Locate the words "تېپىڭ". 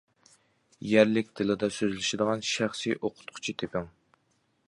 3.63-3.89